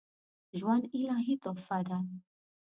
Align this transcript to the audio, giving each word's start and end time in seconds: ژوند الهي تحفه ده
ژوند 0.59 0.83
الهي 0.97 1.35
تحفه 1.43 1.79
ده 1.87 1.97